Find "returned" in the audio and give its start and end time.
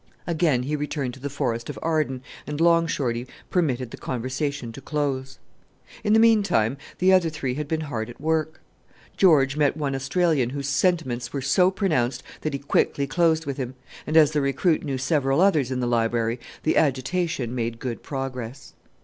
0.75-1.13